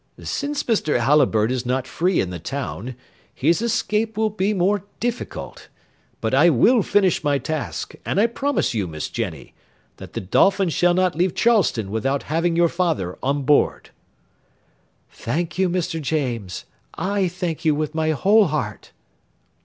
[0.23, 0.99] "Since Mr.
[0.99, 2.95] Halliburtt is not free in the town,
[3.35, 5.67] his escape will be more difficult;
[6.21, 9.53] but I will finish my task, and I promise you, Miss Jenny,
[9.97, 13.91] that the Dolphin shall not leave Charleston without having your father on board."
[15.11, 16.01] "Thank you, Mr.
[16.01, 16.65] James;
[16.95, 18.93] I thank you with my whole heart."